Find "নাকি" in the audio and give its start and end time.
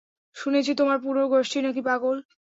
1.65-1.81